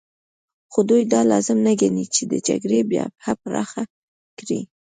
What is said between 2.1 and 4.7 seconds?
چې د جګړې جبهه پراخه کړي